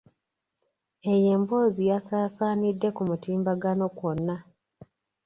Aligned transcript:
Eyo 1.11 1.27
emboozi 1.35 1.81
yasaasaanidde 1.91 2.87
ku 2.95 3.01
mutimbagano 3.09 3.85
kwonna. 3.97 4.35